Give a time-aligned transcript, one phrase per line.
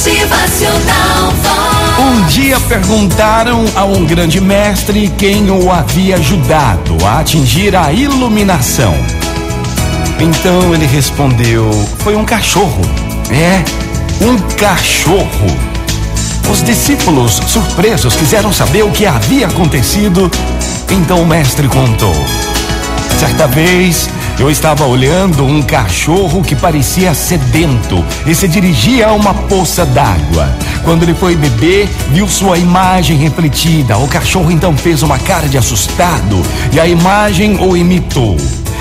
[0.00, 1.34] Motivacional.
[1.98, 8.94] Um dia perguntaram a um grande mestre quem o havia ajudado a atingir a iluminação.
[10.18, 12.80] Então ele respondeu: Foi um cachorro.
[13.30, 13.62] É,
[14.24, 15.46] um cachorro.
[16.50, 20.30] Os discípulos, surpresos, quiseram saber o que havia acontecido.
[20.90, 22.14] Então o mestre contou.
[23.18, 24.08] Certa vez,
[24.40, 30.48] eu estava olhando um cachorro que parecia sedento e se dirigia a uma poça d'água.
[30.82, 33.98] Quando ele foi beber, viu sua imagem refletida.
[33.98, 38.38] O cachorro então fez uma cara de assustado e a imagem o imitou.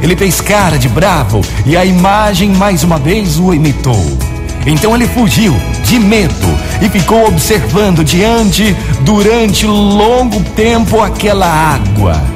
[0.00, 4.18] Ele fez cara de bravo e a imagem mais uma vez o imitou.
[4.64, 12.29] Então ele fugiu, de medo, e ficou observando diante, durante longo tempo, aquela água.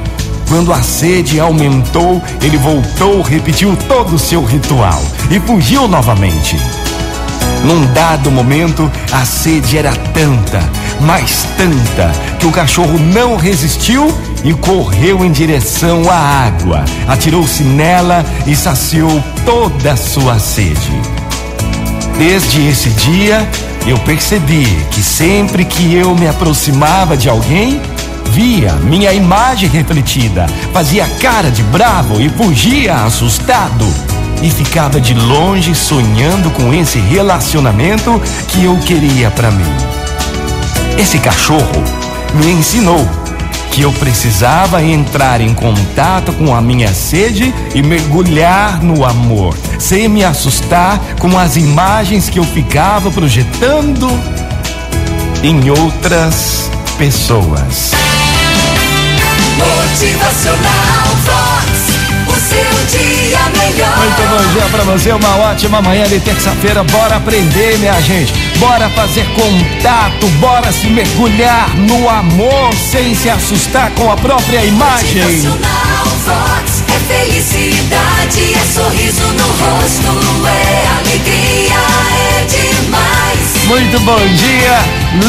[0.47, 6.57] Quando a sede aumentou, ele voltou, repetiu todo o seu ritual e fugiu novamente.
[7.63, 10.61] Num dado momento, a sede era tanta,
[11.01, 14.07] mais tanta, que o cachorro não resistiu
[14.43, 16.85] e correu em direção à água.
[17.07, 21.01] Atirou-se nela e saciou toda a sua sede.
[22.19, 23.49] Desde esse dia,
[23.87, 27.81] eu percebi que sempre que eu me aproximava de alguém,
[28.35, 33.85] via minha imagem refletida, fazia cara de bravo e fugia assustado.
[34.43, 39.73] E ficava de longe sonhando com esse relacionamento que eu queria para mim.
[40.97, 41.81] Esse cachorro
[42.33, 43.09] me ensinou
[43.71, 50.09] que eu precisava entrar em contato com a minha sede e mergulhar no amor, sem
[50.09, 54.09] me assustar com as imagens que eu ficava projetando
[55.41, 58.04] em outras pessoas.
[59.57, 61.95] Motivacional Vox.
[62.27, 63.97] O seu dia melhor.
[63.97, 66.83] Muito bom dia pra você, uma ótima manhã de terça-feira.
[66.83, 68.33] Bora aprender, minha gente.
[68.57, 75.23] Bora fazer contato, bora se mergulhar no amor sem se assustar com a própria imagem.
[75.23, 76.83] Motivacional Vox.
[76.87, 81.44] É felicidade, é sorriso no rosto, é alegria.
[83.67, 84.77] Muito bom dia,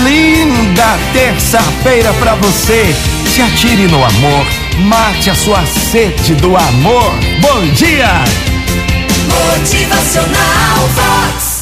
[0.05, 2.95] linda terça-feira pra você.
[3.27, 4.47] Se atire no amor,
[4.81, 7.15] mate a sua sede do amor.
[7.41, 8.11] Bom dia!
[9.57, 11.56] Motivacional Vox.